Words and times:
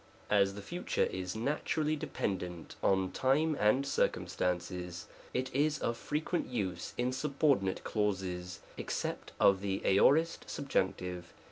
As 0.31 0.55
the 0.55 0.63
Future 0.63 1.03
is 1.03 1.35
naturally 1.35 1.95
dependent 1.95 2.75
on 2.81 3.11
time 3.11 3.55
and 3.59 3.85
circumstances, 3.85 5.05
it 5.31 5.53
is 5.53 5.77
of 5.77 5.95
frequent 5.95 6.47
use 6.47 6.95
in 6.97 7.11
subordinate 7.13 7.83
clauses 7.83 8.61
instead 8.79 9.31
of 9.39 9.61
the 9.61 9.79
Aor. 9.85 10.25
subjunctive. 10.47 11.31